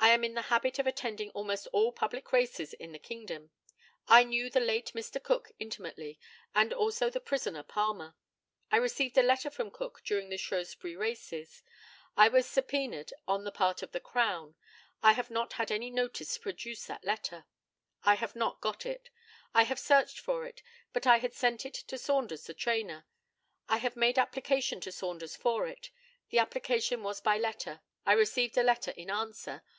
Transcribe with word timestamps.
I 0.00 0.10
am 0.12 0.22
in 0.24 0.34
the 0.34 0.42
habit 0.42 0.78
of 0.78 0.86
attending 0.86 1.30
almost 1.30 1.66
all 1.72 1.90
public 1.92 2.32
races 2.32 2.72
in 2.72 2.92
the 2.92 2.98
kingdom. 3.00 3.50
I 4.06 4.22
knew 4.24 4.48
the 4.48 4.60
late 4.60 4.92
Mr. 4.94 5.20
Cook 5.22 5.50
intimately, 5.58 6.18
and 6.54 6.72
also 6.72 7.10
the 7.10 7.20
prisoner 7.20 7.62
Palmer. 7.64 8.14
I 8.70 8.76
received 8.78 9.18
a 9.18 9.22
letter 9.24 9.50
from 9.50 9.70
Cook 9.72 10.02
during 10.04 10.28
the 10.30 10.38
Shrewsbury 10.38 10.94
races. 10.96 11.62
I 12.16 12.28
was 12.28 12.46
subpœned 12.46 13.12
on 13.26 13.42
the 13.44 13.50
part 13.50 13.82
of 13.82 13.90
the 13.92 14.00
Crown. 14.00 14.54
I 15.02 15.12
have 15.12 15.30
not 15.30 15.54
had 15.54 15.70
any 15.72 15.90
notice 15.90 16.34
to 16.34 16.40
produce 16.40 16.86
that 16.86 17.04
letter. 17.04 17.44
I 18.04 18.14
have 18.14 18.34
not 18.36 18.60
got 18.62 18.86
it. 18.86 19.10
I 19.52 19.64
have 19.64 19.80
searched 19.80 20.20
for 20.20 20.46
it, 20.46 20.62
but 20.92 21.06
I 21.08 21.18
had 21.18 21.34
sent 21.34 21.66
it 21.66 21.74
to 21.74 21.98
Saunders 21.98 22.46
the 22.46 22.54
trainer. 22.54 23.04
I 23.68 23.76
have 23.78 23.96
made 23.96 24.18
application 24.18 24.80
to 24.82 24.92
Saunders 24.92 25.34
for 25.36 25.66
it. 25.66 25.90
The 26.30 26.38
application 26.38 27.02
was 27.02 27.20
by 27.20 27.36
letter. 27.36 27.80
I 28.06 28.12
received 28.12 28.56
a 28.56 28.62
letter 28.62 28.92
in 28.92 29.10
answer. 29.10 29.64